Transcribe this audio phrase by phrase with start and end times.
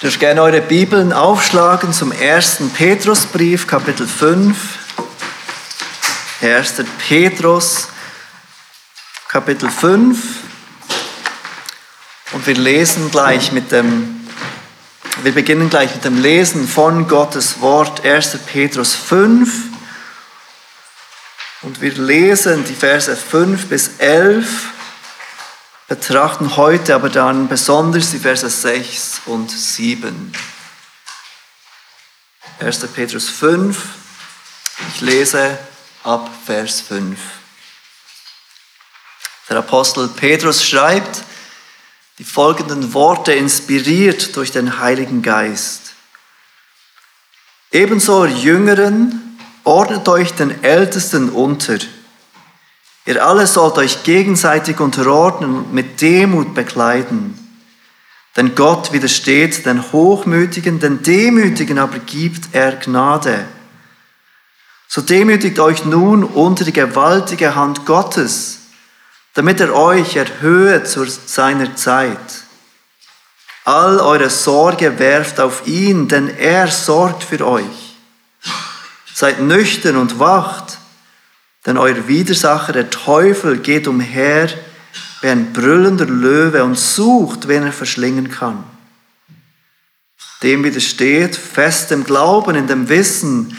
[0.00, 4.56] Ich würde gerne eure Bibeln aufschlagen zum ersten Petrusbrief, Kapitel 5.
[6.40, 6.74] 1.
[7.06, 7.88] Petrus,
[9.28, 10.18] Kapitel 5.
[12.32, 14.26] Und wir lesen gleich mit dem,
[15.22, 18.38] wir beginnen gleich mit dem Lesen von Gottes Wort, 1.
[18.46, 19.52] Petrus 5.
[21.60, 24.46] Und wir lesen die Verse 5 bis 11
[25.90, 30.32] betrachten heute aber dann besonders die Verse 6 und 7.
[32.60, 32.78] 1.
[32.94, 33.76] Petrus 5,
[34.94, 35.58] ich lese
[36.04, 37.18] ab Vers 5.
[39.48, 41.24] Der Apostel Petrus schreibt
[42.18, 45.94] die folgenden Worte inspiriert durch den Heiligen Geist.
[47.72, 51.78] Ebenso Jüngeren, ordnet euch den Ältesten unter
[53.06, 57.36] Ihr alle sollt euch gegenseitig unterordnen und mit Demut bekleiden.
[58.36, 63.46] Denn Gott widersteht den Hochmütigen, den Demütigen aber gibt er Gnade.
[64.86, 68.58] So demütigt euch nun unter die gewaltige Hand Gottes,
[69.34, 72.18] damit er euch erhöhe zu seiner Zeit.
[73.64, 77.96] All eure Sorge werft auf ihn, denn er sorgt für euch.
[79.14, 80.69] Seid nüchtern und wacht.
[81.66, 84.48] Denn euer Widersacher, der Teufel, geht umher
[85.20, 88.64] wie ein brüllender Löwe und sucht, wen er verschlingen kann.
[90.42, 93.56] Dem widersteht fest im Glauben, in dem Wissen,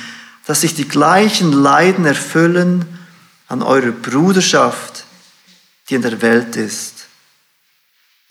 [0.47, 2.85] dass sich die gleichen Leiden erfüllen
[3.47, 5.05] an eurer Bruderschaft,
[5.89, 7.05] die in der Welt ist.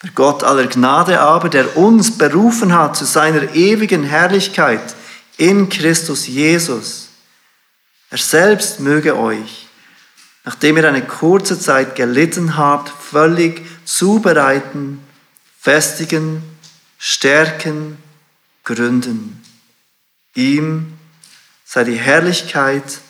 [0.02, 4.94] Der Gott aller Gnade aber, der uns berufen hat zu seiner ewigen Herrlichkeit
[5.36, 7.09] in Christus Jesus,
[8.10, 9.68] er selbst möge euch,
[10.44, 15.02] nachdem ihr eine kurze Zeit gelitten habt, völlig zubereiten,
[15.58, 16.42] festigen,
[16.98, 17.96] stärken,
[18.64, 19.42] gründen.
[20.34, 20.98] Ihm
[21.64, 23.00] sei die Herrlichkeit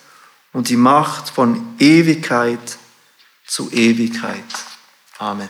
[0.52, 2.78] und die Macht von Ewigkeit
[3.46, 4.44] zu Ewigkeit.
[5.18, 5.48] Amen.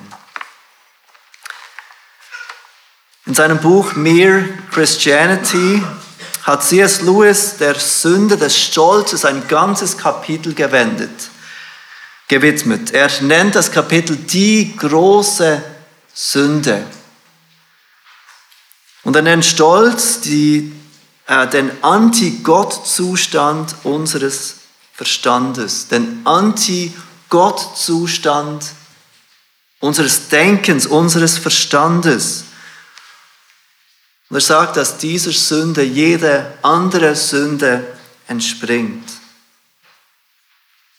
[3.27, 5.83] In seinem Buch Mere Christianity
[6.43, 7.03] hat C.S.
[7.03, 11.31] Lewis der Sünde des Stolzes ein ganzes Kapitel gewendet,
[12.29, 12.93] gewidmet.
[12.93, 15.63] Er nennt das Kapitel die große
[16.15, 16.85] Sünde.
[19.03, 20.73] Und er nennt Stolz die,
[21.27, 24.57] äh, den Anti-Gott-Zustand unseres
[24.93, 28.65] Verstandes, den Anti-Gott-Zustand
[29.81, 32.45] unseres Denkens, unseres Verstandes.
[34.31, 37.85] Und er sagt, dass dieser Sünde jede andere Sünde
[38.29, 39.05] entspringt.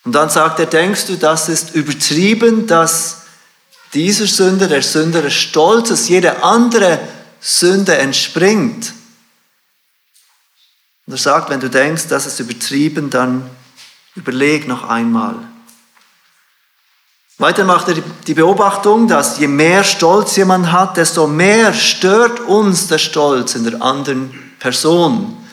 [0.03, 3.21] Und dann sagt er, denkst du, das ist übertrieben, dass
[3.93, 6.99] dieser Sünde, der Sünde des Stolzes, jede andere
[7.39, 8.93] Sünde entspringt?
[11.05, 13.49] Und er sagt, wenn du denkst, das ist übertrieben, dann
[14.15, 15.35] überleg noch einmal.
[17.41, 22.87] Weiter macht er die Beobachtung, dass je mehr Stolz jemand hat, desto mehr stört uns
[22.87, 25.43] der Stolz in der anderen Person.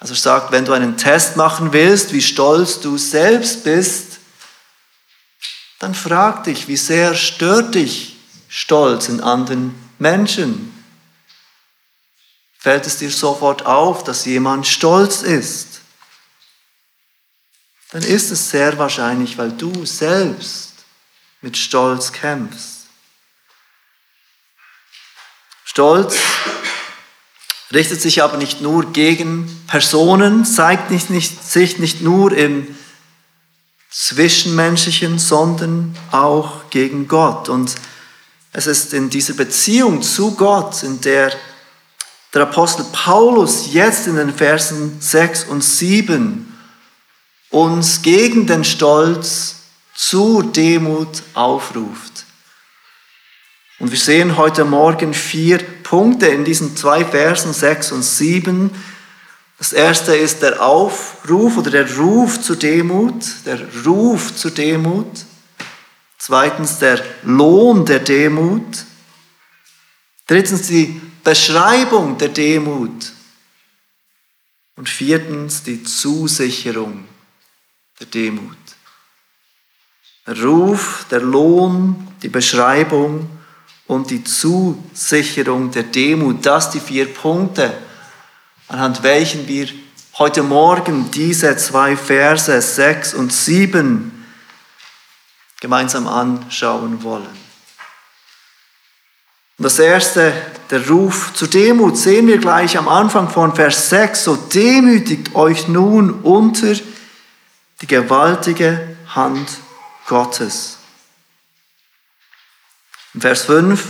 [0.00, 4.18] Also er sagt, wenn du einen Test machen willst, wie stolz du selbst bist,
[5.78, 8.16] dann frag dich, wie sehr stört dich
[8.48, 10.74] Stolz in anderen Menschen?
[12.58, 15.67] Fällt es dir sofort auf, dass jemand stolz ist?
[17.92, 20.72] Dann ist es sehr wahrscheinlich, weil du selbst
[21.40, 22.86] mit Stolz kämpfst.
[25.64, 26.16] Stolz
[27.72, 32.74] richtet sich aber nicht nur gegen Personen, zeigt nicht, nicht, sich nicht nur im
[33.90, 37.48] Zwischenmenschlichen, sondern auch gegen Gott.
[37.48, 37.74] Und
[38.52, 41.32] es ist in dieser Beziehung zu Gott, in der
[42.34, 46.47] der Apostel Paulus jetzt in den Versen 6 und 7
[47.50, 49.56] uns gegen den Stolz
[49.94, 52.24] zu Demut aufruft.
[53.78, 58.70] Und wir sehen heute Morgen vier Punkte in diesen zwei Versen, sechs und sieben.
[59.56, 65.24] Das erste ist der Aufruf oder der Ruf zur Demut, der Ruf zur Demut.
[66.18, 68.84] Zweitens der Lohn der Demut.
[70.26, 73.12] Drittens die Beschreibung der Demut.
[74.76, 77.04] Und viertens die Zusicherung
[77.98, 78.56] der Demut.
[80.26, 83.28] Der Ruf, der Lohn, die Beschreibung
[83.86, 87.72] und die Zusicherung der Demut, das die vier Punkte,
[88.68, 89.68] anhand welchen wir
[90.18, 94.26] heute Morgen diese zwei Verse 6 und 7
[95.60, 97.48] gemeinsam anschauen wollen.
[99.58, 100.32] Und das erste,
[100.70, 104.22] der Ruf zur Demut, sehen wir gleich am Anfang von Vers 6.
[104.22, 106.74] So demütigt euch nun unter
[107.80, 109.48] die gewaltige Hand
[110.06, 110.78] Gottes.
[113.14, 113.84] In Vers 5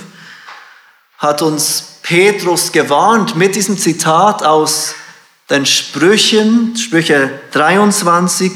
[1.19, 4.94] hat uns Petrus gewarnt mit diesem Zitat aus
[5.50, 8.52] den Sprüchen, Sprüche 23,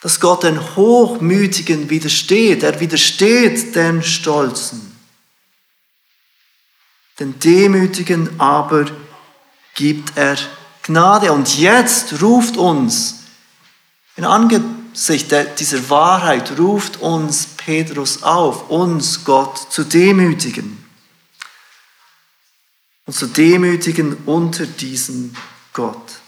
[0.00, 2.62] dass Gott den Hochmütigen widersteht.
[2.62, 4.94] Er widersteht den Stolzen.
[7.18, 8.86] Den Demütigen aber
[9.74, 10.36] gibt er
[10.82, 11.32] Gnade.
[11.32, 13.23] Und jetzt ruft uns,
[14.16, 20.84] in Angesicht dieser Wahrheit, ruft uns Petrus auf, uns Gott zu demütigen.
[23.06, 25.36] Und zu demütigen unter diesen
[25.72, 26.20] Gott.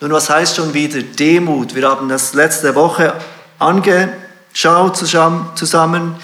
[0.00, 1.74] Nun, was heißt schon wieder Demut?
[1.74, 3.18] Wir haben das letzte Woche
[3.58, 6.16] angeschaut zusammen.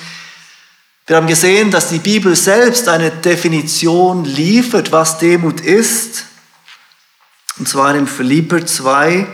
[1.06, 6.26] Wir haben gesehen, dass die Bibel selbst eine Definition liefert, was Demut ist.
[7.58, 9.26] Und zwar in Philipper 2,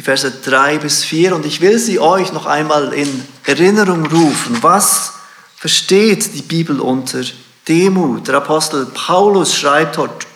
[0.00, 1.36] die Verse 3 bis 4.
[1.36, 4.62] Und ich will sie euch noch einmal in Erinnerung rufen.
[4.62, 5.12] Was
[5.56, 7.20] versteht die Bibel unter
[7.68, 8.26] Demut?
[8.26, 10.26] Der Apostel Paulus schreibt dort,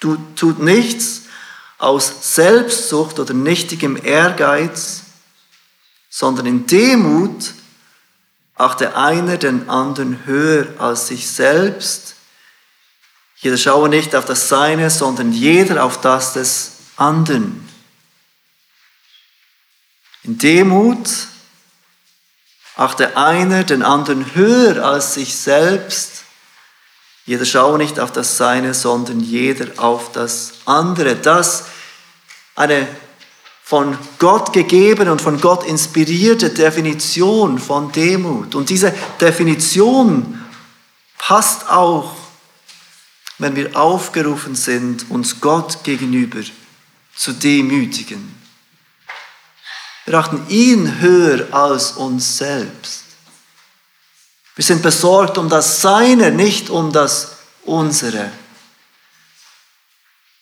[0.00, 1.24] tut nichts
[1.76, 5.02] aus Selbstsucht oder nichtigem Ehrgeiz,
[6.08, 7.52] sondern in Demut
[8.54, 12.14] achte einer den anderen höher als sich selbst.
[13.36, 17.71] Jeder schaue nicht auf das Seine, sondern jeder auf das des anderen.
[20.24, 21.08] In Demut
[22.76, 26.24] achte einer den anderen höher als sich selbst.
[27.26, 31.16] Jeder schaue nicht auf das Seine, sondern jeder auf das andere.
[31.16, 31.64] Das
[32.54, 32.86] eine
[33.64, 38.54] von Gott gegebene und von Gott inspirierte Definition von Demut.
[38.54, 40.44] Und diese Definition
[41.18, 42.14] passt auch,
[43.38, 46.40] wenn wir aufgerufen sind, uns Gott gegenüber
[47.14, 48.41] zu demütigen.
[50.04, 53.04] Wir achten ihn höher als uns selbst.
[54.54, 58.30] Wir sind besorgt um das Seine, nicht um das Unsere.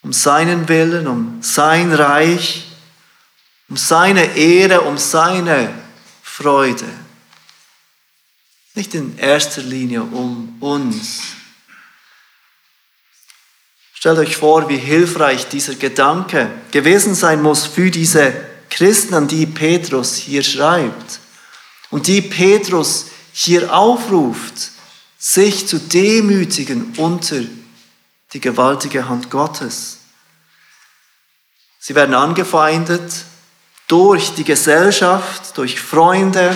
[0.02, 2.70] Um seinen Willen, um sein Reich
[3.70, 5.72] um seine Ehre, um seine
[6.22, 6.86] Freude.
[8.74, 11.20] Nicht in erster Linie um uns.
[13.94, 18.32] Stellt euch vor, wie hilfreich dieser Gedanke gewesen sein muss für diese
[18.70, 21.20] Christen, an die Petrus hier schreibt
[21.90, 24.70] und die Petrus hier aufruft,
[25.18, 27.42] sich zu demütigen unter
[28.32, 29.98] die gewaltige Hand Gottes.
[31.78, 33.24] Sie werden angefeindet,
[33.90, 36.54] durch die Gesellschaft, durch Freunde,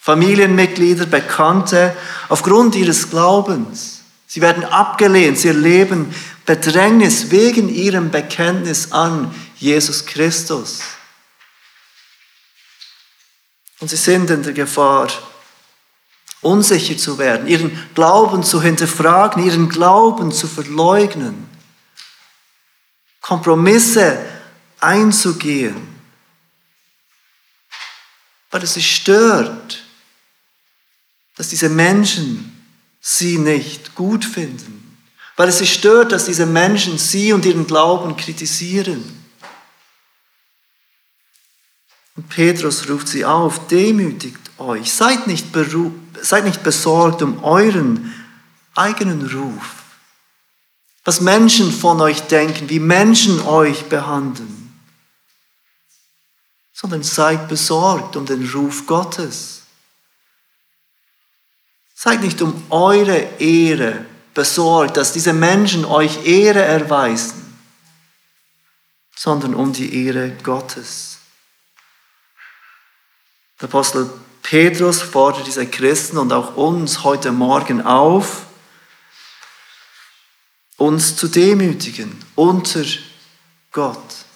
[0.00, 1.94] Familienmitglieder, Bekannte,
[2.30, 4.00] aufgrund ihres Glaubens.
[4.26, 6.14] Sie werden abgelehnt, sie erleben
[6.46, 10.80] Bedrängnis wegen ihrem Bekenntnis an Jesus Christus.
[13.80, 15.08] Und sie sind in der Gefahr,
[16.40, 21.48] unsicher zu werden, ihren Glauben zu hinterfragen, ihren Glauben zu verleugnen,
[23.20, 24.18] Kompromisse
[24.80, 25.96] einzugehen
[28.56, 29.82] weil es sie stört,
[31.36, 32.66] dass diese Menschen
[33.02, 34.96] sie nicht gut finden,
[35.36, 39.25] weil es sie stört, dass diese Menschen sie und ihren Glauben kritisieren.
[42.16, 45.48] Und Petrus ruft sie auf, demütigt euch, seid nicht,
[46.22, 48.14] seid nicht besorgt um euren
[48.74, 49.84] eigenen Ruf,
[51.04, 54.66] was Menschen von euch denken, wie Menschen euch behandeln
[56.78, 59.62] sondern seid besorgt um den Ruf Gottes.
[61.94, 64.04] Seid nicht um eure Ehre
[64.34, 67.56] besorgt, dass diese Menschen euch Ehre erweisen,
[69.16, 71.15] sondern um die Ehre Gottes.
[73.60, 74.10] Der Apostel
[74.42, 78.46] Petrus fordert diese Christen und auch uns heute Morgen auf,
[80.76, 82.84] uns zu demütigen unter
[83.72, 84.26] Gott.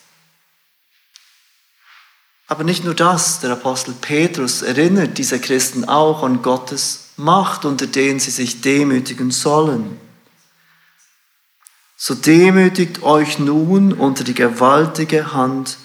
[2.46, 7.86] Aber nicht nur das, der Apostel Petrus erinnert diese Christen auch an Gottes Macht, unter
[7.86, 10.00] denen sie sich demütigen sollen.
[11.96, 15.76] So demütigt euch nun unter die gewaltige Hand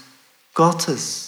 [0.53, 1.24] Gottes.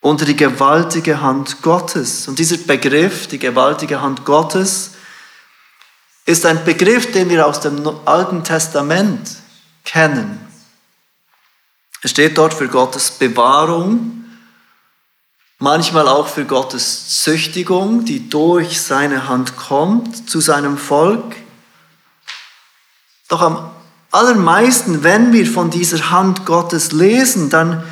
[0.00, 2.26] Unter die gewaltige Hand Gottes.
[2.28, 4.92] Und dieser Begriff, die gewaltige Hand Gottes,
[6.26, 9.36] ist ein Begriff, den wir aus dem Alten Testament
[9.84, 10.40] kennen.
[12.02, 14.20] Es steht dort für Gottes Bewahrung
[15.60, 21.36] manchmal auch für Gottes Züchtigung, die durch seine Hand kommt zu seinem Volk.
[23.28, 23.70] Doch am
[24.10, 27.84] allermeisten, wenn wir von dieser Hand Gottes lesen, dann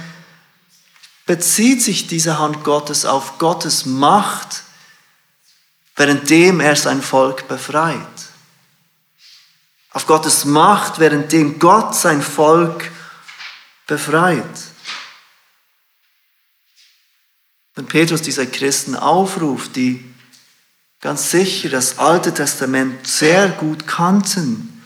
[1.28, 4.62] bezieht sich diese Hand Gottes auf Gottes Macht,
[5.94, 7.99] währenddem er sein Volk befreit.
[9.90, 12.90] Auf Gottes Macht, währenddem Gott sein Volk
[13.87, 14.42] befreit.
[17.75, 20.02] Wenn Petrus diese Christen aufruft, die
[21.02, 24.82] ganz sicher das Alte Testament sehr gut kannten,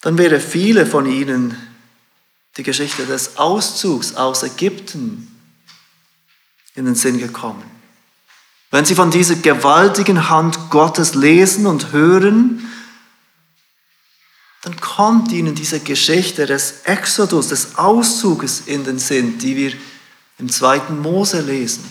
[0.00, 1.69] dann wäre viele von ihnen
[2.60, 5.34] die Geschichte des Auszugs aus Ägypten
[6.74, 7.62] in den Sinn gekommen.
[8.70, 12.70] Wenn sie von dieser gewaltigen Hand Gottes lesen und hören,
[14.60, 19.72] dann kommt ihnen diese Geschichte des Exodus, des Auszuges in den Sinn, die wir
[20.36, 21.90] im zweiten Mose lesen.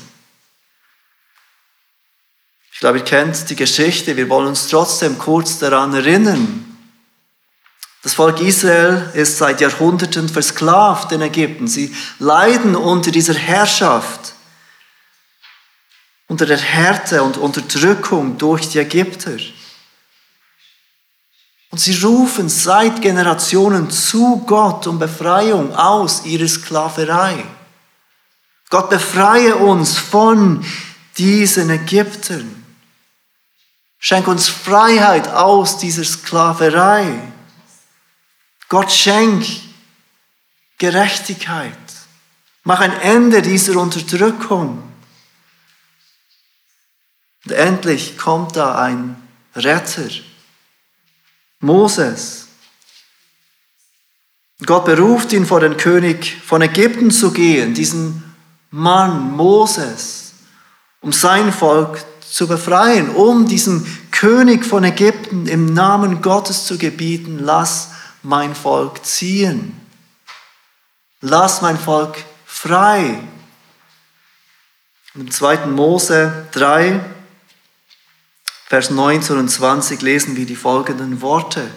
[2.71, 6.68] Ich glaube, ihr kennt die Geschichte, wir wollen uns trotzdem kurz daran erinnern.
[8.01, 11.67] Das Volk Israel ist seit Jahrhunderten versklavt in Ägypten.
[11.67, 14.33] Sie leiden unter dieser Herrschaft,
[16.27, 19.37] unter der Härte und Unterdrückung durch die Ägypter.
[21.71, 27.43] Und sie rufen seit Generationen zu Gott um Befreiung aus ihrer Sklaverei.
[28.69, 30.65] Gott befreie uns von
[31.17, 32.63] diesen Ägyptern.
[33.97, 37.33] Schenk uns Freiheit aus dieser Sklaverei.
[38.69, 39.45] Gott schenk
[40.77, 41.73] Gerechtigkeit.
[42.63, 44.83] Mach ein Ende dieser Unterdrückung.
[47.45, 49.15] Und endlich kommt da ein
[49.55, 50.07] Retter,
[51.59, 52.47] Moses.
[54.65, 58.35] Gott beruft ihn vor den König von Ägypten zu gehen, diesen
[58.71, 60.33] Mann Moses,
[61.01, 67.39] um sein Volk zu befreien, um diesem König von Ägypten im Namen Gottes zu gebieten,
[67.39, 67.89] lass
[68.23, 69.79] mein Volk ziehen.
[71.21, 73.19] Lass mein Volk frei.
[75.15, 75.65] Im 2.
[75.67, 76.99] Mose 3,
[78.65, 81.69] Vers 19 und 20 lesen wir die folgenden Worte.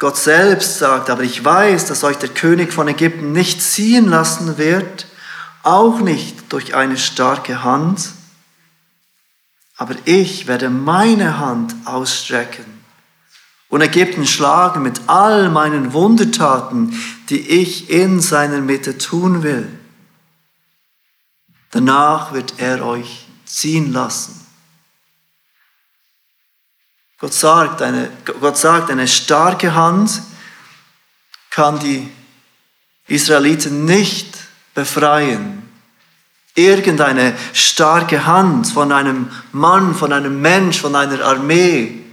[0.00, 4.58] Gott selbst sagt, aber ich weiß, dass euch der König von Ägypten nicht ziehen lassen
[4.58, 5.06] wird,
[5.62, 8.10] auch nicht durch eine starke Hand,
[9.76, 12.77] aber ich werde meine Hand ausstrecken
[13.68, 16.98] und Ägypten schlagen mit all meinen Wundertaten,
[17.28, 19.68] die ich in seiner Mitte tun will.
[21.70, 24.46] Danach wird er euch ziehen lassen.
[27.18, 28.10] Gott sagt, eine,
[28.40, 30.22] Gott sagt, eine starke Hand
[31.50, 32.08] kann die
[33.06, 34.38] Israeliten nicht
[34.74, 35.68] befreien.
[36.54, 42.07] Irgendeine starke Hand von einem Mann, von einem Mensch, von einer Armee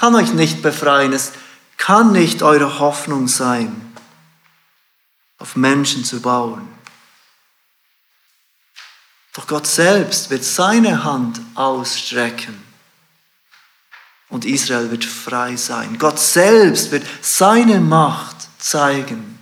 [0.00, 1.12] kann euch nicht befreien.
[1.12, 1.32] Es
[1.76, 3.94] kann nicht eure Hoffnung sein,
[5.36, 6.66] auf Menschen zu bauen.
[9.34, 12.64] Doch Gott selbst wird seine Hand ausstrecken
[14.30, 15.98] und Israel wird frei sein.
[15.98, 19.38] Gott selbst wird seine Macht zeigen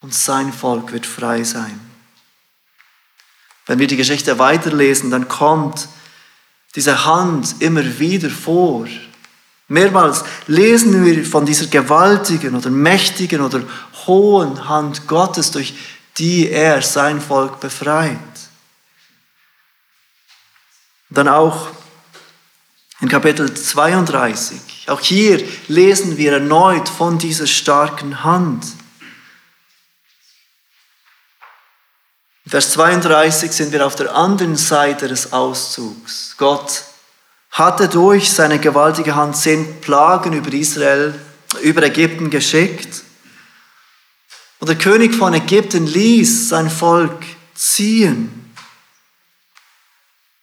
[0.00, 1.80] und sein Volk wird frei sein.
[3.64, 5.88] Wenn wir die Geschichte weiterlesen, dann kommt
[6.76, 8.86] diese Hand immer wieder vor.
[9.68, 13.62] Mehrmals lesen wir von dieser gewaltigen oder mächtigen oder
[14.06, 15.74] hohen Hand Gottes, durch
[16.18, 18.18] die er sein Volk befreit.
[21.10, 21.68] Dann auch
[23.00, 24.86] in Kapitel 32.
[24.86, 28.64] Auch hier lesen wir erneut von dieser starken Hand.
[32.46, 36.36] In Vers 32 sind wir auf der anderen Seite des Auszugs.
[36.38, 36.84] Gott
[37.50, 41.12] hatte durch seine gewaltige Hand zehn Plagen über Israel,
[41.62, 43.02] über Ägypten geschickt.
[44.60, 47.20] Und der König von Ägypten ließ sein Volk
[47.56, 48.54] ziehen.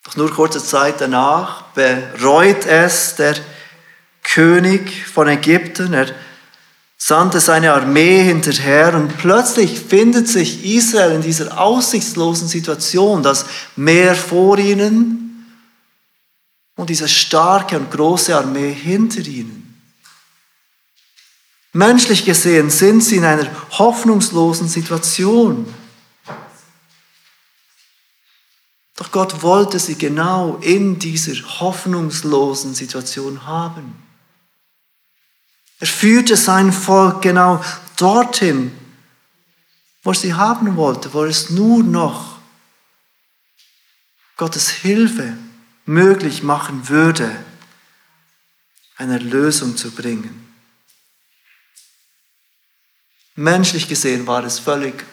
[0.03, 3.37] Doch nur kurze Zeit danach bereut es der
[4.23, 5.93] König von Ägypten.
[5.93, 6.07] Er
[7.05, 13.45] sandte seine Armee hinterher und plötzlich findet sich Israel in dieser aussichtslosen Situation, das
[13.75, 15.53] Meer vor ihnen
[16.77, 19.83] und diese starke und große Armee hinter ihnen.
[21.73, 25.65] Menschlich gesehen sind sie in einer hoffnungslosen Situation.
[28.95, 34.02] Doch Gott wollte sie genau in dieser hoffnungslosen Situation haben.
[35.83, 37.61] Er führte sein Volk genau
[37.97, 38.71] dorthin,
[40.01, 42.37] wo sie haben wollte, wo es nur noch
[44.37, 45.37] Gottes Hilfe
[45.85, 47.35] möglich machen würde,
[48.95, 50.47] eine Lösung zu bringen.
[53.35, 55.03] Menschlich gesehen war es völlig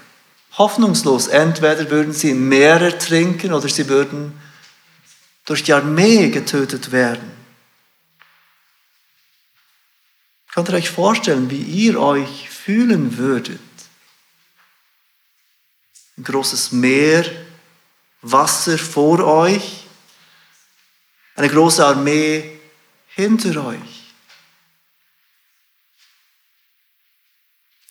[0.56, 1.26] hoffnungslos.
[1.26, 4.40] Entweder würden sie im Meer ertrinken oder sie würden
[5.46, 7.39] durch die Armee getötet werden.
[10.52, 13.61] Könnt ihr euch vorstellen, wie ihr euch fühlen würdet?
[16.16, 17.25] Ein großes Meer,
[18.23, 19.87] Wasser vor euch,
[21.37, 22.59] eine große Armee
[23.09, 24.12] hinter euch.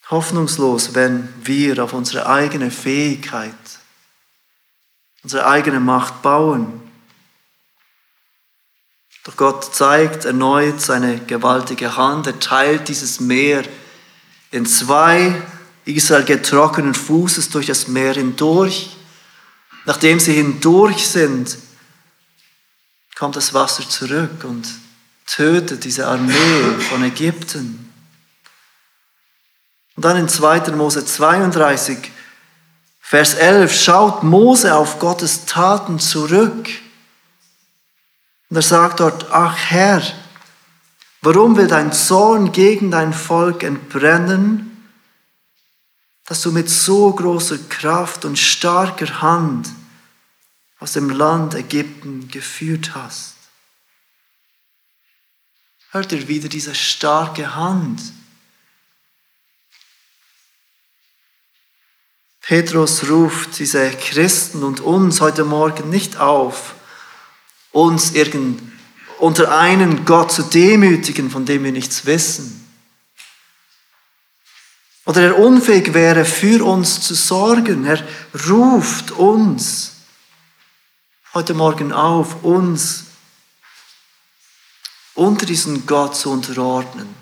[0.10, 3.54] Hoffnungslos, wenn wir auf unsere eigene Fähigkeit,
[5.24, 6.88] unsere eigene Macht bauen.
[9.29, 12.25] Doch Gott zeigt erneut seine gewaltige Hand.
[12.25, 13.63] Er teilt dieses Meer
[14.50, 15.39] in zwei.
[15.86, 18.98] Israel geht trockenen Fußes durch das Meer hindurch.
[19.86, 21.59] Nachdem sie hindurch sind,
[23.15, 24.67] kommt das Wasser zurück und
[25.27, 27.93] tötet diese Armee von Ägypten.
[29.95, 30.71] Und dann in 2.
[30.71, 32.00] Mose 32,
[33.00, 36.67] Vers 11, schaut Mose auf Gottes Taten zurück.
[38.50, 40.01] Und er sagt dort, ach Herr,
[41.22, 44.65] warum will dein Zorn gegen dein Volk entbrennen,
[46.25, 49.70] dass du mit so großer Kraft und starker Hand
[50.79, 53.36] aus dem Land Ägypten geführt hast?
[55.91, 58.01] Hört ihr wieder diese starke Hand?
[62.41, 66.74] Petrus ruft diese Christen und uns heute Morgen nicht auf,
[67.72, 68.62] uns irgend
[69.20, 72.56] unter einen Gott zu demütigen, von dem wir nichts wissen.
[75.06, 77.86] Oder er unfähig wäre, für uns zu sorgen.
[77.86, 78.04] Er
[78.48, 79.94] ruft uns
[81.34, 83.06] heute Morgen auf, uns
[85.16, 87.14] unter diesen Gott zu unterordnen,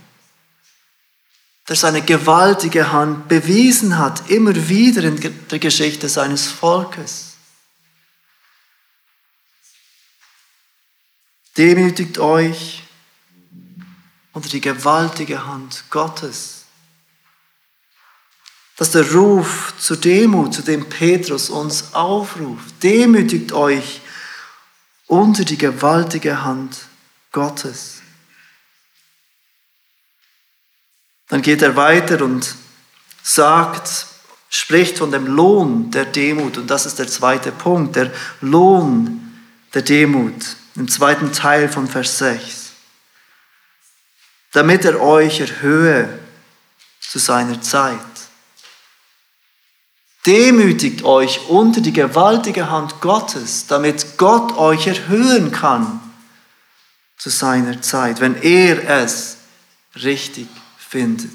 [1.67, 7.26] der seine gewaltige Hand bewiesen hat, immer wieder in der Geschichte seines Volkes.
[11.57, 12.83] Demütigt euch
[14.31, 16.65] unter die gewaltige Hand Gottes.
[18.75, 22.83] Das ist der Ruf zur Demut, zu dem Petrus uns aufruft.
[22.83, 24.01] Demütigt euch
[25.07, 26.77] unter die gewaltige Hand
[27.31, 28.01] Gottes.
[31.29, 32.55] Dann geht er weiter und
[33.23, 34.05] sagt,
[34.49, 36.59] spricht von dem Lohn der Demut.
[36.59, 39.39] Und das ist der zweite Punkt, der Lohn
[39.73, 42.71] der Demut im zweiten Teil von Vers 6.
[44.53, 46.19] Damit er euch erhöhe
[47.01, 47.99] zu seiner Zeit.
[50.25, 55.99] Demütigt euch unter die gewaltige Hand Gottes, damit Gott euch erhöhen kann
[57.17, 59.37] zu seiner Zeit, wenn er es
[59.95, 61.31] richtig findet.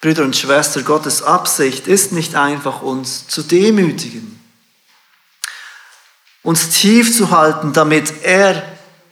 [0.00, 4.40] Brüder und Schwestern, Gottes Absicht ist nicht einfach, uns zu demütigen,
[6.42, 8.62] uns tief zu halten, damit er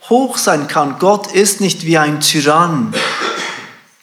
[0.09, 0.97] hoch sein kann.
[0.97, 2.95] Gott ist nicht wie ein Tyrann,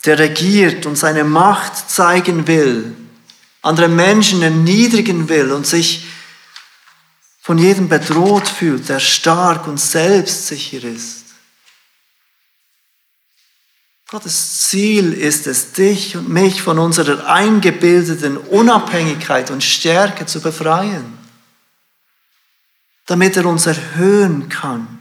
[0.05, 2.95] der regiert und seine Macht zeigen will,
[3.63, 6.07] andere Menschen erniedrigen will und sich
[7.43, 11.26] von jedem bedroht fühlt, der stark und selbstsicher ist.
[14.09, 21.19] Gottes Ziel ist es, dich und mich von unserer eingebildeten Unabhängigkeit und Stärke zu befreien,
[23.07, 25.01] damit er uns erhöhen kann,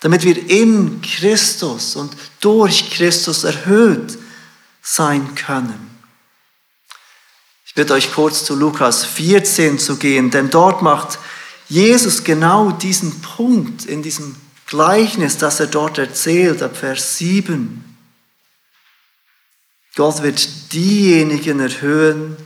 [0.00, 4.18] damit wir in Christus und durch Christus erhöht
[4.82, 5.88] sein können.
[7.64, 11.18] Ich bitte euch kurz zu Lukas 14 zu gehen, denn dort macht
[11.70, 14.36] Jesus genau diesen Punkt in diesem
[14.66, 17.87] Gleichnis, das er dort erzählt, ab Vers 7.
[19.98, 22.36] Gott wird diejenigen erhöhen,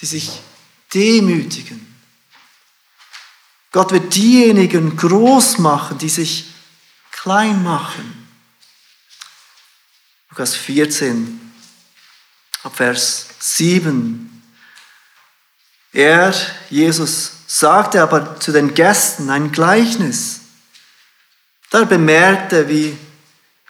[0.00, 0.42] die sich
[0.92, 1.94] demütigen.
[3.70, 6.46] Gott wird diejenigen groß machen, die sich
[7.12, 8.26] klein machen.
[10.30, 11.52] Lukas 14,
[12.74, 14.42] Vers 7.
[15.92, 16.34] Er,
[16.70, 20.40] Jesus, sagte aber zu den Gästen ein Gleichnis.
[21.70, 22.98] Da bemerkte, wie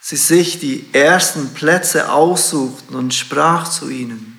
[0.05, 4.37] sie sich die ersten Plätze aussuchten und sprach zu ihnen.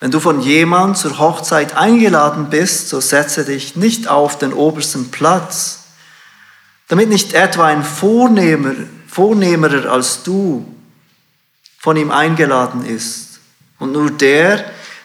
[0.00, 5.12] Wenn du von jemand zur Hochzeit eingeladen bist, so setze dich nicht auf den obersten
[5.12, 5.84] Platz,
[6.88, 8.74] damit nicht etwa ein Vornehmer,
[9.06, 10.66] Vornehmerer als du
[11.78, 13.38] von ihm eingeladen ist.
[13.78, 14.64] Und nur der,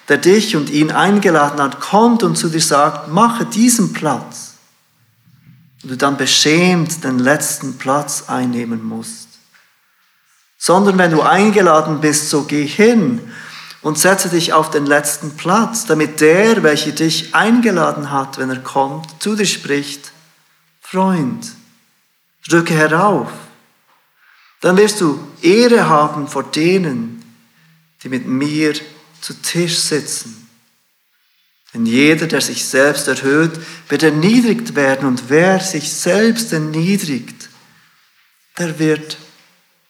[0.10, 4.47] der dich und ihn eingeladen hat, kommt und zu dir sagt, mache diesen Platz.
[5.88, 9.30] Und du dann beschämt den letzten Platz einnehmen musst.
[10.58, 13.21] Sondern wenn du eingeladen bist, so geh hin
[13.82, 18.60] und setze dich auf den letzten Platz, damit der, welcher dich eingeladen hat, wenn er
[18.60, 20.12] kommt, zu dir spricht,
[20.82, 21.54] Freund,
[22.52, 23.32] rücke herauf.
[24.60, 27.23] Dann wirst du Ehre haben vor denen,
[28.04, 28.73] die mit mir
[29.21, 30.47] zu Tisch sitzen.
[31.78, 33.52] Denn jeder, der sich selbst erhöht,
[33.88, 37.50] wird erniedrigt werden und wer sich selbst erniedrigt,
[38.58, 39.18] der wird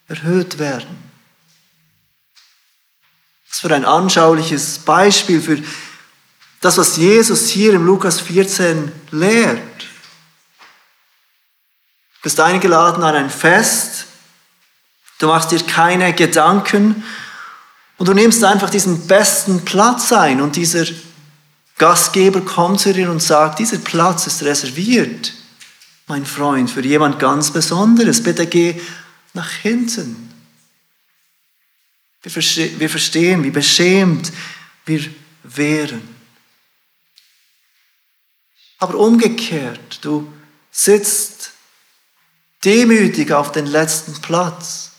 [0.10, 0.98] erhöht werden.
[3.48, 5.64] Das für ein anschauliches Beispiel für
[6.60, 9.80] das, was Jesus hier im Lukas 14 lehrt.
[12.16, 14.08] Du bist eingeladen an ein Fest,
[15.20, 17.06] du machst dir keine Gedanken
[17.96, 20.86] und du nimmst einfach diesen besten Platz ein und dieser
[21.78, 25.34] Gastgeber kommt zu dir und sagt, dieser Platz ist reserviert,
[26.08, 28.24] mein Freund, für jemand ganz Besonderes.
[28.24, 28.80] Bitte geh
[29.34, 30.34] nach hinten.
[32.24, 34.32] Wir, verste wir verstehen, wie beschämt
[34.86, 35.06] wir
[35.44, 36.02] wären.
[38.80, 40.32] Aber umgekehrt, du
[40.72, 41.52] sitzt
[42.64, 44.92] demütig auf den letzten Platz.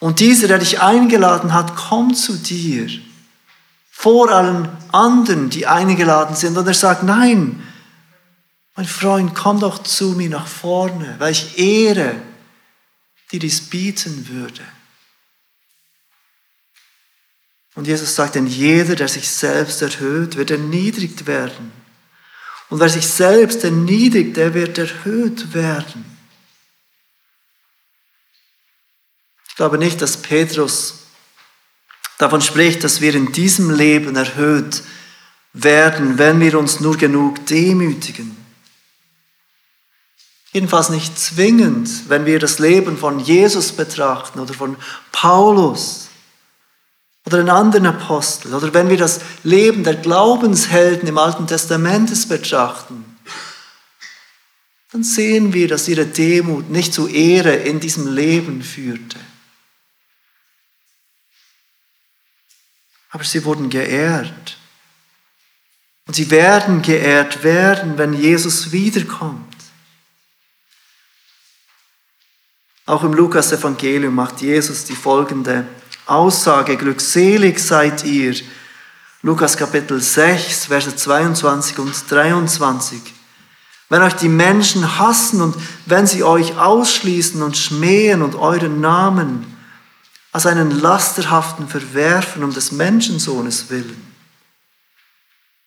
[0.00, 2.88] Und dieser, der dich eingeladen hat, kommt zu dir
[4.00, 6.56] vor allen anderen, die eingeladen sind.
[6.56, 7.60] Und er sagt, nein,
[8.76, 12.14] mein Freund, komm doch zu mir nach vorne, weil ich Ehre
[13.32, 14.62] dir dies bieten würde.
[17.74, 21.72] Und Jesus sagt, denn jeder, der sich selbst erhöht, wird erniedrigt werden.
[22.68, 26.04] Und wer sich selbst erniedrigt, der wird erhöht werden.
[29.48, 31.07] Ich glaube nicht, dass Petrus
[32.18, 34.82] davon spricht, dass wir in diesem Leben erhöht
[35.52, 38.36] werden, wenn wir uns nur genug demütigen.
[40.52, 44.76] Jedenfalls nicht zwingend, wenn wir das Leben von Jesus betrachten oder von
[45.12, 46.08] Paulus
[47.26, 53.04] oder den anderen Apostel oder wenn wir das Leben der Glaubenshelden im Alten Testament betrachten,
[54.90, 59.18] dann sehen wir, dass ihre Demut nicht zu Ehre in diesem Leben führte.
[63.10, 64.58] Aber sie wurden geehrt.
[66.06, 69.44] Und sie werden geehrt werden, wenn Jesus wiederkommt.
[72.86, 75.66] Auch im Lukas-Evangelium macht Jesus die folgende
[76.06, 78.34] Aussage: Glückselig seid ihr.
[79.20, 83.00] Lukas Kapitel 6, Verse 22 und 23.
[83.90, 89.57] Wenn euch die Menschen hassen und wenn sie euch ausschließen und schmähen und euren Namen
[90.32, 94.12] als einen lasterhaften verwerfen um des Menschensohnes willen.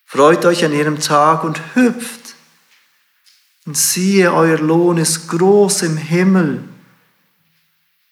[0.04, 2.34] Freut euch an ihrem Tag und hüpft,
[3.64, 6.64] und siehe, euer Lohn ist groß im Himmel,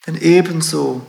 [0.06, 1.04] denn ebenso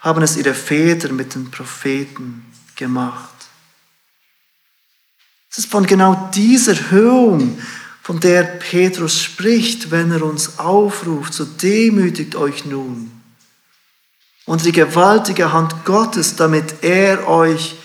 [0.00, 3.30] haben es ihre Väter mit den Propheten gemacht.
[5.50, 7.60] Es ist von genau dieser Höhung,
[8.02, 13.19] von der Petrus spricht, wenn er uns aufruft, so demütigt euch nun
[14.50, 17.76] und die gewaltige Hand Gottes, damit er euch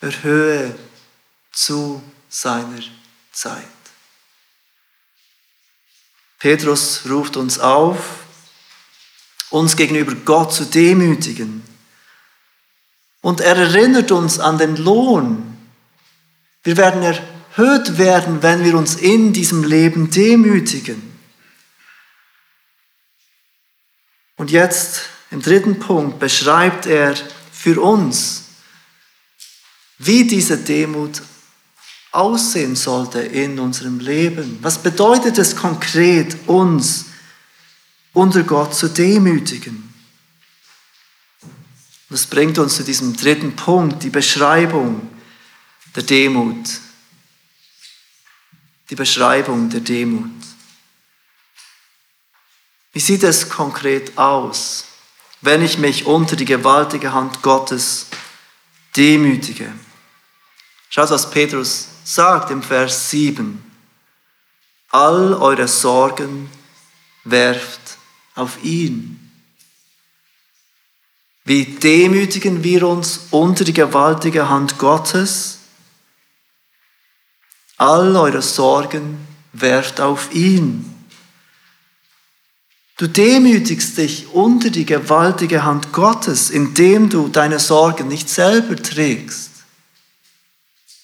[0.00, 0.74] erhöhe
[1.52, 2.80] zu seiner
[3.30, 3.62] Zeit.
[6.38, 7.98] Petrus ruft uns auf,
[9.50, 11.62] uns gegenüber Gott zu demütigen.
[13.20, 15.58] Und er erinnert uns an den Lohn.
[16.62, 21.02] Wir werden erhöht werden, wenn wir uns in diesem Leben demütigen.
[24.36, 27.14] Und jetzt im dritten Punkt beschreibt er
[27.52, 28.44] für uns,
[29.98, 31.22] wie diese Demut
[32.12, 34.58] aussehen sollte in unserem Leben.
[34.62, 37.06] Was bedeutet es konkret, uns
[38.12, 39.92] unter Gott zu demütigen?
[42.10, 45.10] Das bringt uns zu diesem dritten Punkt, die Beschreibung
[45.94, 46.80] der Demut.
[48.88, 50.30] Die Beschreibung der Demut.
[52.94, 54.87] Wie sieht es konkret aus?
[55.40, 58.06] Wenn ich mich unter die gewaltige Hand Gottes
[58.96, 59.72] demütige.
[60.90, 63.62] Schaut, was Petrus sagt im Vers 7.
[64.90, 66.50] All eure Sorgen
[67.24, 67.98] werft
[68.34, 69.14] auf ihn.
[71.44, 75.60] Wie demütigen wir uns unter die gewaltige Hand Gottes?
[77.76, 80.97] All eure Sorgen werft auf ihn.
[82.98, 89.52] Du demütigst dich unter die gewaltige Hand Gottes, indem du deine Sorgen nicht selber trägst,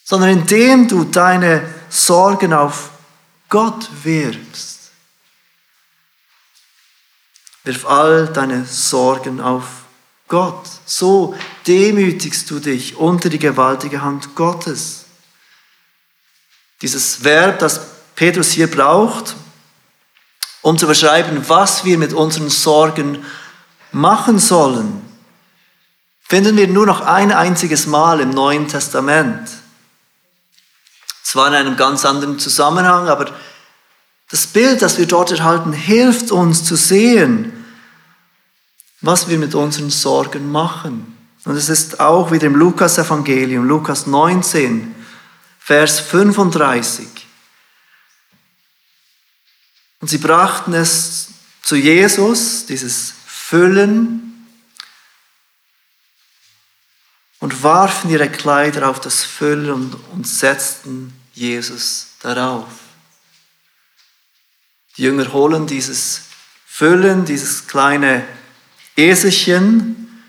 [0.03, 2.91] sondern indem du deine Sorgen auf
[3.49, 4.91] Gott wirbst.
[7.63, 9.85] Wirf all deine Sorgen auf
[10.27, 10.69] Gott.
[10.85, 11.37] So
[11.69, 15.05] demütigst du dich unter die gewaltige Hand Gottes.
[16.83, 17.81] Dieses Verb, das
[18.17, 19.37] Petrus hier braucht,
[20.65, 23.23] um zu beschreiben, was wir mit unseren Sorgen
[23.93, 25.03] machen sollen,
[26.23, 29.47] finden wir nur noch ein einziges Mal im Neuen Testament.
[31.23, 33.31] Zwar in einem ganz anderen Zusammenhang, aber
[34.31, 37.53] das Bild, das wir dort erhalten, hilft uns zu sehen,
[39.03, 41.15] was wir mit unseren Sorgen machen.
[41.45, 44.95] Und es ist auch wieder im Lukas-Evangelium, Lukas 19,
[45.59, 47.24] Vers 35.
[50.05, 51.29] Und sie brachten es
[51.63, 54.47] zu Jesus, dieses Füllen,
[57.41, 62.69] und warfen ihre Kleider auf das Füllen und, und setzten Jesus darauf.
[64.99, 66.25] Die Jünger holen dieses
[66.67, 68.29] Füllen, dieses kleine
[68.99, 70.23] Eselchen,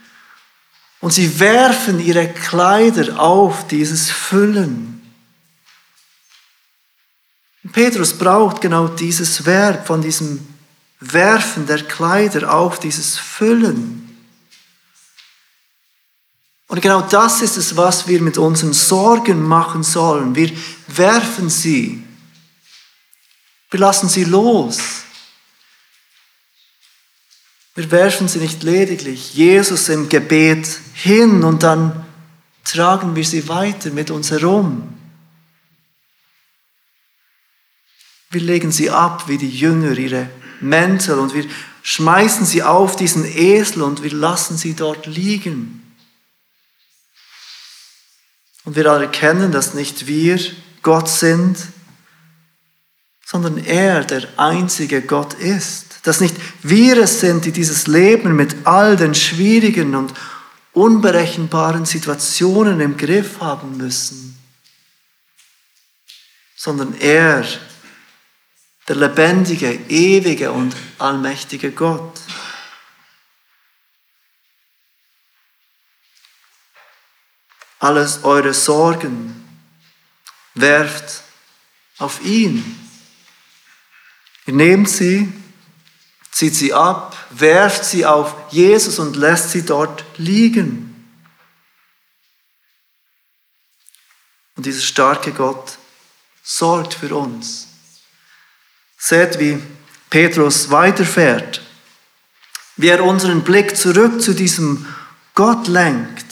[1.01, 4.94] und sie werfen ihre Kleider auf dieses Füllen.
[7.71, 10.47] Petrus braucht genau dieses Verb von diesem
[10.99, 14.01] Werfen der Kleider auf dieses Füllen.
[16.67, 20.35] Und genau das ist es, was wir mit unseren Sorgen machen sollen.
[20.35, 20.51] Wir
[20.87, 22.03] werfen sie.
[23.69, 24.79] Wir lassen sie los.
[27.75, 32.05] Wir werfen sie nicht lediglich Jesus im Gebet hin und dann
[32.63, 34.94] tragen wir sie weiter mit uns herum.
[38.29, 41.45] Wir legen sie ab wie die Jünger, ihre Mäntel und wir
[41.83, 45.81] schmeißen sie auf diesen Esel und wir lassen sie dort liegen.
[48.63, 50.39] Und wir erkennen, dass nicht wir
[50.81, 51.57] Gott sind,
[53.23, 55.99] sondern er der einzige Gott ist.
[56.03, 60.13] Dass nicht wir es sind, die dieses Leben mit all den schwierigen und
[60.73, 64.37] unberechenbaren Situationen im Griff haben müssen,
[66.55, 67.45] sondern er,
[68.87, 72.19] der lebendige, ewige und allmächtige Gott.
[77.79, 79.43] Alles eure Sorgen
[80.53, 81.23] werft
[81.97, 82.79] auf ihn.
[84.45, 85.31] Ihr nehmt sie,
[86.31, 90.91] zieht sie ab, werft sie auf Jesus und lässt sie dort liegen.
[94.55, 95.77] Und dieser starke Gott
[96.43, 97.64] sorgt für uns.
[98.97, 99.61] Seht, wie
[100.09, 101.61] Petrus weiterfährt,
[102.77, 104.85] wie er unseren Blick zurück zu diesem
[105.33, 106.25] Gott lenkt.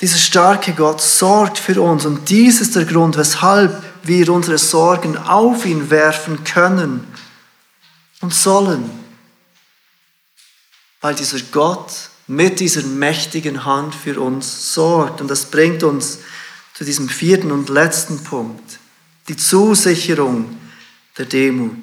[0.00, 5.16] Dieser starke Gott sorgt für uns und dies ist der Grund, weshalb wir unsere Sorgen
[5.18, 7.06] auf ihn werfen können
[8.20, 8.88] und sollen.
[11.02, 15.20] Weil dieser Gott mit dieser mächtigen Hand für uns sorgt.
[15.20, 16.20] Und das bringt uns
[16.74, 18.79] zu diesem vierten und letzten Punkt
[19.30, 20.58] die Zusicherung
[21.16, 21.76] der Demut.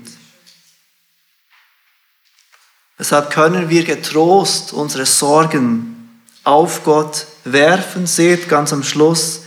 [3.00, 8.06] Deshalb können wir getrost unsere Sorgen auf Gott werfen.
[8.06, 9.44] Seht ganz am Schluss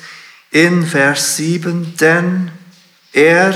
[0.50, 2.50] in Vers 7, denn
[3.12, 3.52] er,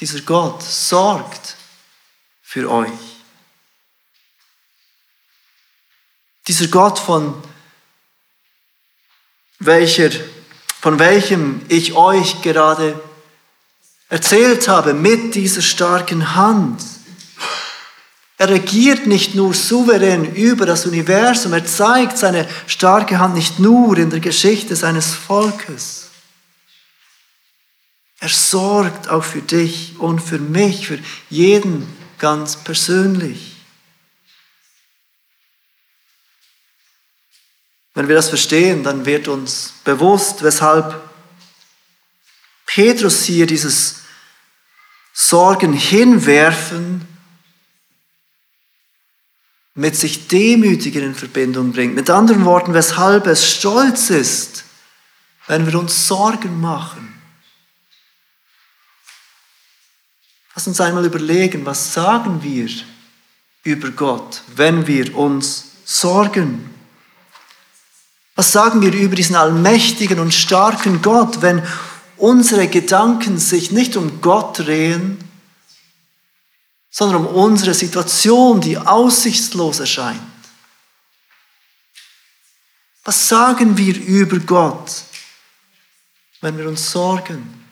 [0.00, 1.54] dieser Gott, sorgt
[2.42, 2.90] für euch.
[6.48, 7.40] Dieser Gott, von
[9.60, 10.10] welcher
[10.86, 12.94] von welchem ich euch gerade
[14.08, 16.80] erzählt habe, mit dieser starken Hand.
[18.38, 23.98] Er regiert nicht nur souverän über das Universum, er zeigt seine starke Hand nicht nur
[23.98, 26.10] in der Geschichte seines Volkes.
[28.20, 31.84] Er sorgt auch für dich und für mich, für jeden
[32.20, 33.55] ganz persönlich.
[37.96, 41.02] Wenn wir das verstehen, dann wird uns bewusst, weshalb
[42.66, 44.02] Petrus hier dieses
[45.14, 47.08] Sorgen hinwerfen
[49.72, 51.94] mit sich demütigen in Verbindung bringt.
[51.94, 54.64] Mit anderen Worten, weshalb es stolz ist,
[55.46, 57.14] wenn wir uns Sorgen machen.
[60.54, 62.68] Lass uns einmal überlegen, was sagen wir
[63.64, 66.75] über Gott, wenn wir uns sorgen.
[68.36, 71.66] Was sagen wir über diesen allmächtigen und starken Gott, wenn
[72.18, 75.18] unsere Gedanken sich nicht um Gott drehen,
[76.90, 80.20] sondern um unsere Situation, die aussichtslos erscheint.
[83.04, 85.04] Was sagen wir über Gott,
[86.40, 87.64] wenn wir uns sorgen?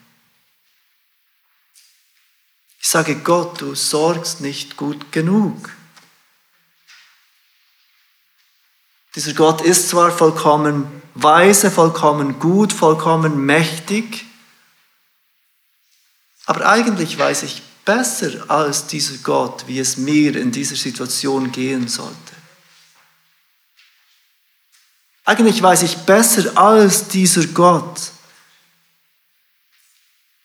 [2.79, 5.73] Ich sage Gott, du sorgst nicht gut genug.
[9.14, 14.27] Dieser Gott ist zwar vollkommen weise, vollkommen gut, vollkommen mächtig,
[16.46, 21.88] aber eigentlich weiß ich besser als dieser Gott, wie es mir in dieser Situation gehen
[21.88, 22.14] sollte.
[25.24, 28.11] Eigentlich weiß ich besser als dieser Gott,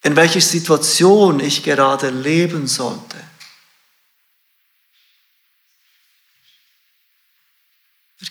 [0.04, 3.09] in welcher Situation ich gerade leben sollte.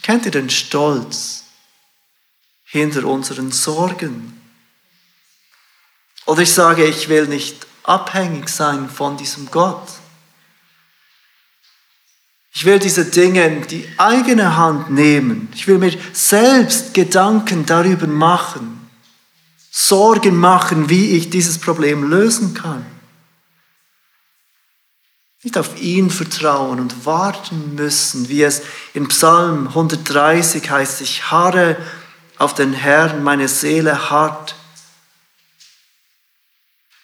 [0.03, 1.45] Kennt ihr den Stolz
[2.65, 4.41] hinter unseren Sorgen?
[6.27, 9.89] Oder ich sage, ich will nicht abhängig sein von diesem Gott.
[12.53, 15.49] Ich will diese Dinge in die eigene Hand nehmen.
[15.55, 18.91] Ich will mir selbst Gedanken darüber machen,
[19.71, 22.85] Sorgen machen, wie ich dieses Problem lösen kann.
[25.43, 31.77] Nicht auf ihn vertrauen und warten müssen, wie es in Psalm 130 heißt, ich harre
[32.39, 34.57] auf den Herrn, meine Seele hart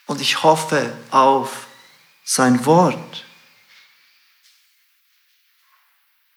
[0.07, 1.67] und ich hoffe auf
[2.25, 3.25] sein Wort.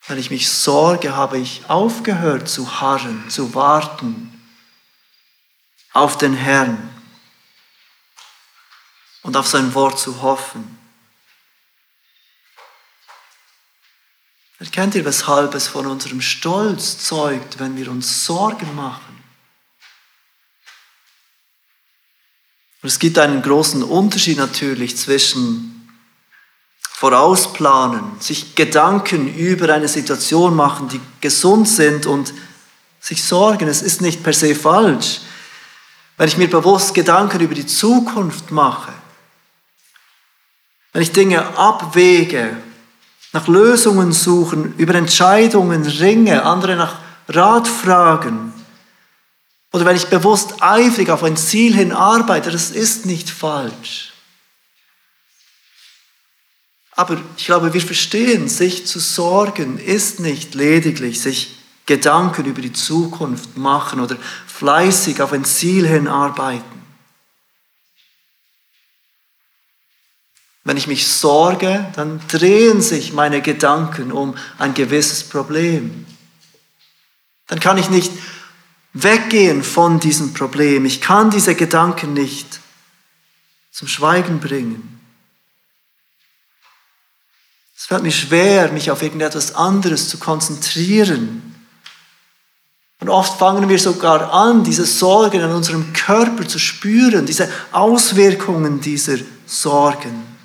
[0.08, 4.34] Wenn ich mich sorge, habe ich aufgehört zu harren, zu warten
[5.94, 6.94] auf den Herrn
[9.24, 10.77] und auf sein Wort zu hoffen.
[14.60, 19.16] Erkennt ihr, weshalb es von unserem Stolz zeugt, wenn wir uns Sorgen machen?
[22.82, 25.74] Und es gibt einen großen Unterschied natürlich zwischen
[26.80, 32.34] vorausplanen, sich Gedanken über eine Situation machen, die gesund sind und
[33.00, 33.68] sich sorgen.
[33.68, 35.22] Es ist nicht per se falsch.
[36.18, 38.92] Wenn ich mir bewusst Gedanken über die Zukunft mache,
[40.94, 42.58] wenn ich Dinge abwäge
[43.38, 46.96] nach Lösungen suchen, über Entscheidungen ringe, andere nach
[47.28, 48.52] Rat fragen.
[49.72, 54.12] Oder wenn ich bewusst eifrig auf ein Ziel hin arbeite, das ist nicht falsch.
[56.94, 62.74] Aber ich glaube, wir verstehen, sich zu sorgen ist nicht lediglich sich Gedanken über die
[62.74, 66.08] Zukunft machen oder fleißig auf ein Ziel hin
[70.68, 76.06] Wenn ich mich sorge, dann drehen sich meine Gedanken um ein gewisses Problem.
[77.48, 78.12] Dann kann ich nicht
[78.92, 80.84] weggehen von diesem Problem.
[80.84, 82.60] Ich kann diese Gedanken nicht
[83.72, 85.00] zum Schweigen bringen.
[87.78, 91.56] Es fällt mir schwer, mich auf irgendetwas anderes zu konzentrieren.
[93.00, 98.82] Und oft fangen wir sogar an, diese Sorgen in unserem Körper zu spüren, diese Auswirkungen
[98.82, 100.36] dieser Sorgen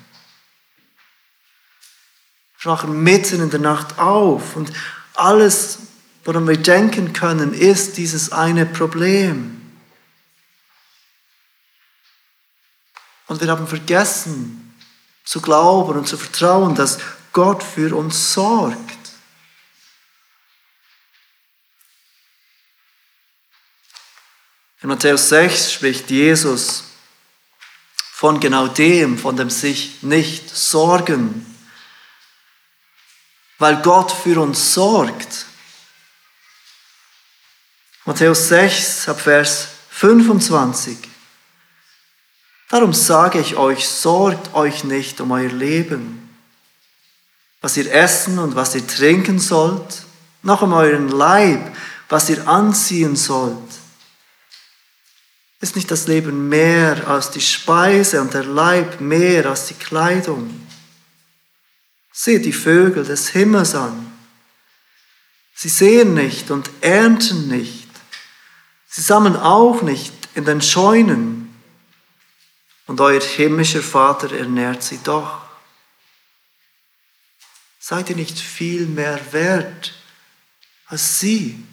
[2.65, 4.71] wachen mitten in der Nacht auf und
[5.15, 5.79] alles,
[6.23, 9.61] woran wir denken können, ist dieses eine Problem.
[13.27, 14.75] Und wir haben vergessen
[15.23, 16.99] zu glauben und zu vertrauen, dass
[17.31, 18.77] Gott für uns sorgt.
[24.81, 26.83] In Matthäus 6 spricht Jesus
[27.95, 31.52] von genau dem, von dem sich nicht sorgen
[33.59, 35.45] weil Gott für uns sorgt.
[38.05, 40.97] Matthäus 6, ab Vers 25.
[42.69, 46.35] Darum sage ich euch, sorgt euch nicht um euer Leben,
[47.61, 50.03] was ihr essen und was ihr trinken sollt,
[50.41, 51.75] noch um euren Leib,
[52.09, 53.57] was ihr anziehen sollt.
[55.61, 60.62] Ist nicht das Leben mehr als die Speise und der Leib mehr als die Kleidung?
[62.15, 64.11] Seht die Vögel des Himmels an.
[65.55, 67.89] Sie sehen nicht und ernten nicht.
[68.87, 71.59] Sie sammeln auch nicht in den Scheunen.
[72.85, 75.41] Und euer himmlischer Vater ernährt sie doch.
[77.79, 79.95] Seid ihr nicht viel mehr wert
[80.85, 81.65] als sie?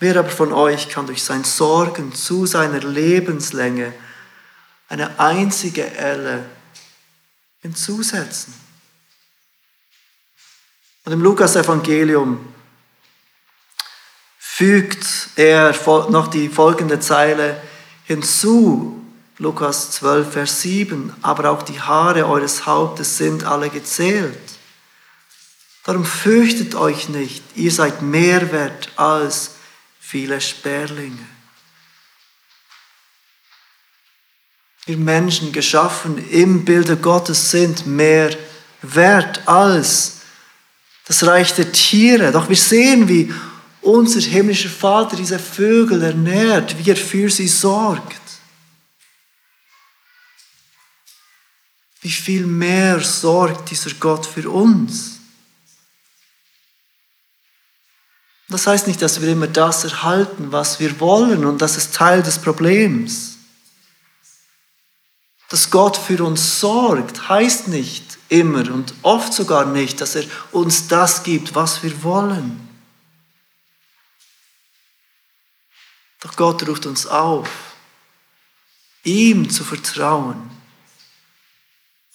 [0.00, 3.94] Wer aber von euch kann durch sein Sorgen zu seiner Lebenslänge
[4.88, 6.57] eine einzige Elle
[7.62, 8.54] hinzusetzen.
[11.04, 12.52] Und im Lukas-Evangelium
[14.38, 15.06] fügt
[15.36, 15.72] er
[16.10, 17.60] noch die folgende Zeile
[18.04, 18.94] hinzu,
[19.38, 24.36] Lukas 12, Vers 7, aber auch die Haare eures Hauptes sind alle gezählt.
[25.84, 29.52] Darum fürchtet euch nicht, ihr seid mehr wert als
[30.00, 31.37] viele Sperlinge.
[34.88, 38.34] Wir Menschen, geschaffen im Bilde Gottes, sind mehr
[38.80, 40.20] wert als
[41.04, 42.32] das Reich der Tiere.
[42.32, 43.30] Doch wir sehen, wie
[43.82, 48.22] unser himmlischer Vater diese Vögel ernährt, wie er für sie sorgt.
[52.00, 55.18] Wie viel mehr sorgt dieser Gott für uns?
[58.48, 62.22] Das heißt nicht, dass wir immer das erhalten, was wir wollen und das ist Teil
[62.22, 63.37] des Problems.
[65.48, 70.88] Dass Gott für uns sorgt, heißt nicht immer und oft sogar nicht, dass er uns
[70.88, 72.68] das gibt, was wir wollen.
[76.20, 77.48] Doch Gott ruft uns auf,
[79.04, 80.50] ihm zu vertrauen,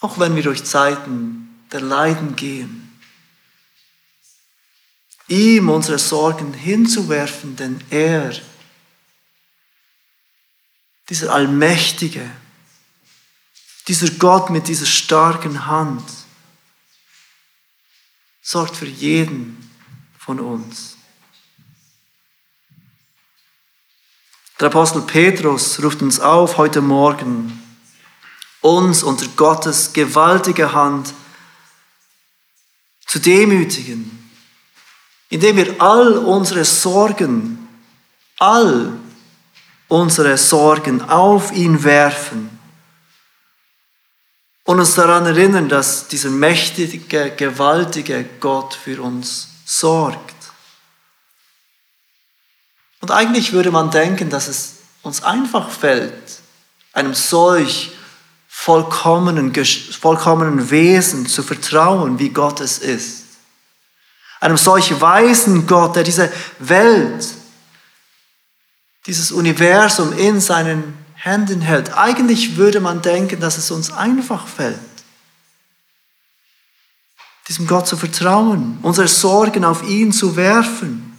[0.02, 3.00] auch wenn wir durch Zeiten der Leiden gehen.
[5.28, 8.36] Ihm unsere Sorgen hinzuwerfen, denn er,
[11.10, 12.30] dieser Allmächtige,
[13.88, 16.04] dieser Gott mit dieser starken Hand,
[18.42, 19.70] sorgt für jeden
[20.18, 20.98] von uns.
[24.60, 27.62] Der Apostel Petrus ruft uns auf heute Morgen,
[28.62, 31.14] uns unter Gottes gewaltige Hand
[33.06, 34.30] zu demütigen,
[35.30, 37.68] indem wir all unsere Sorgen,
[38.40, 38.98] all
[39.90, 42.53] unsere Sorgen auf ihn werfen
[44.66, 50.34] und uns daran erinnern, dass dieser mächtige, gewaltige Gott für uns sorgt.
[53.01, 56.39] Und eigentlich würde man denken, dass es uns einfach fällt,
[56.93, 57.91] einem solch
[58.47, 63.24] vollkommenen, vollkommenen Wesen zu vertrauen, wie Gott es ist.
[64.39, 67.26] Einem solch weisen Gott, der diese Welt,
[69.05, 71.98] dieses Universum in seinen Händen hält.
[71.98, 74.78] Eigentlich würde man denken, dass es uns einfach fällt,
[77.48, 81.18] diesem Gott zu vertrauen, unsere Sorgen auf ihn zu werfen.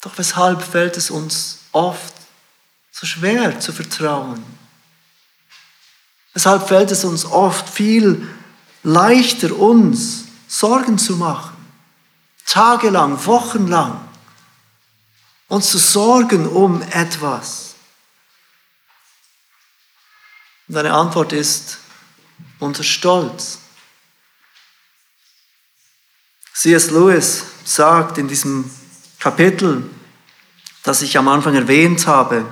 [0.00, 2.12] Doch weshalb fällt es uns oft
[2.90, 4.42] so schwer zu vertrauen?
[6.32, 8.28] Weshalb fällt es uns oft viel
[8.82, 11.56] leichter, uns Sorgen zu machen?
[12.46, 14.09] Tagelang, wochenlang.
[15.50, 17.74] Uns zu sorgen um etwas.
[20.68, 21.78] Und eine Antwort ist
[22.60, 23.58] unser Stolz.
[26.54, 26.92] C.S.
[26.92, 28.70] Lewis sagt in diesem
[29.18, 29.90] Kapitel,
[30.84, 32.46] das ich am Anfang erwähnt habe,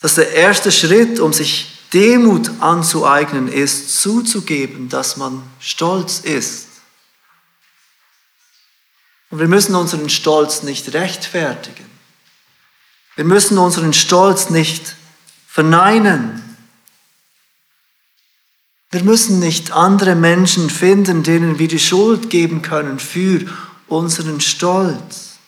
[0.00, 6.66] dass der erste Schritt, um sich Demut anzueignen, ist, zuzugeben, dass man stolz ist.
[9.34, 11.90] Und wir müssen unseren Stolz nicht rechtfertigen.
[13.16, 14.94] Wir müssen unseren Stolz nicht
[15.48, 16.56] verneinen.
[18.92, 23.44] Wir müssen nicht andere Menschen finden, denen wir die Schuld geben können für
[23.88, 25.40] unseren Stolz.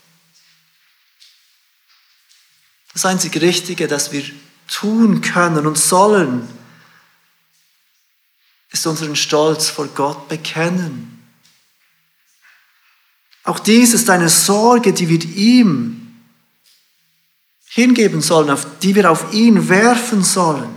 [2.93, 4.25] Das einzig Richtige, das wir
[4.67, 6.49] tun können und sollen,
[8.73, 11.16] ist unseren Stolz vor Gott bekennen.
[13.47, 16.15] Auch dies ist eine Sorge, die wir ihm
[17.65, 20.77] hingeben sollen, auf die wir auf ihn werfen sollen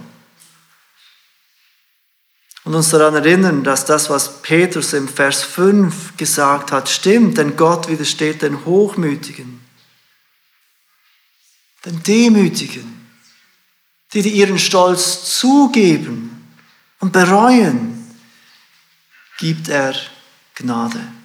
[2.70, 7.58] und uns daran erinnern, dass das, was Petrus im Vers 5 gesagt hat, stimmt, denn
[7.58, 9.60] Gott widersteht den Hochmütigen,
[11.84, 13.10] den Demütigen,
[14.14, 16.54] die, die ihren Stolz zugeben
[17.00, 18.16] und bereuen,
[19.40, 19.96] gibt er
[20.54, 21.19] Gnade.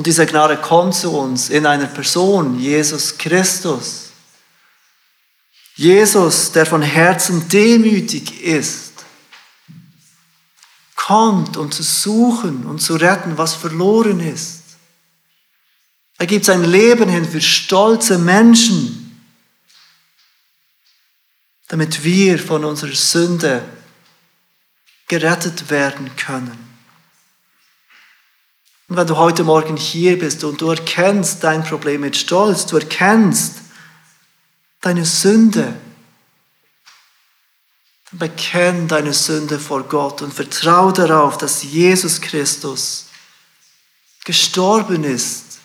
[0.00, 4.12] Und diese Gnade kommt zu uns in einer Person, Jesus Christus.
[5.74, 8.94] Jesus, der von Herzen demütig ist
[10.96, 14.62] kommt, um zu suchen und zu retten, was verloren ist.
[16.16, 19.20] Er gibt sein Leben hin für stolze Menschen,
[21.68, 23.62] damit wir von unserer Sünde
[25.08, 26.69] gerettet werden können.
[28.90, 32.76] Und wenn du heute Morgen hier bist und du erkennst dein Problem mit Stolz, du
[32.76, 33.58] erkennst
[34.80, 35.76] deine Sünde,
[38.10, 43.06] Bekenn deine Sünde vor Gott und vertraue darauf, dass Jesus Christus
[44.24, 45.60] gestorben ist,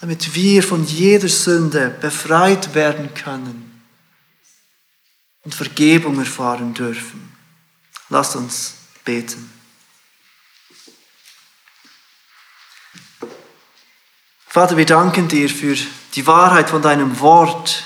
[0.00, 3.80] damit wir von jeder Sünde befreit werden können
[5.44, 7.32] und Vergebung erfahren dürfen.
[8.08, 9.59] Lasst uns beten.
[14.52, 15.76] Vater, wir danken dir für
[16.16, 17.84] die Wahrheit von deinem Wort.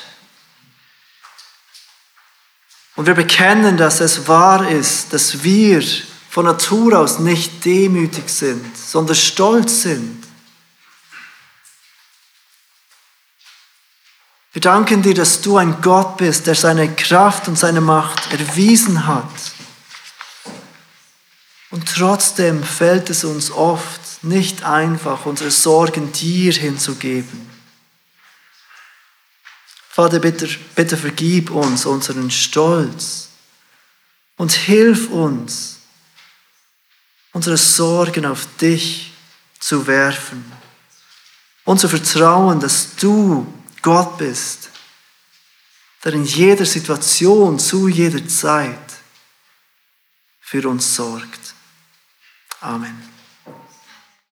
[2.96, 5.84] Und wir bekennen, dass es wahr ist, dass wir
[6.30, 10.26] von Natur aus nicht demütig sind, sondern stolz sind.
[14.54, 19.06] Wir danken dir, dass du ein Gott bist, der seine Kraft und seine Macht erwiesen
[19.06, 19.28] hat.
[21.70, 27.50] Und trotzdem fällt es uns oft nicht einfach, unsere Sorgen dir hinzugeben.
[29.88, 33.28] Vater, bitte, bitte vergib uns unseren Stolz
[34.36, 35.78] und hilf uns,
[37.32, 39.12] unsere Sorgen auf dich
[39.60, 40.44] zu werfen
[41.64, 43.46] und zu vertrauen, dass du
[43.82, 44.70] Gott bist,
[46.02, 48.94] der in jeder Situation, zu jeder Zeit
[50.40, 51.54] für uns sorgt.
[52.60, 53.13] Amen.